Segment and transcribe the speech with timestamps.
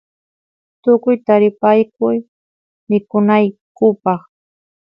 [0.81, 2.07] tukuy taripayku
[2.89, 4.21] mikunaykupaq